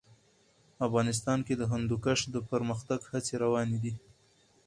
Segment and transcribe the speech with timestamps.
[0.87, 3.93] افغانستان کې د هندوکش د پرمختګ هڅې روانې دي.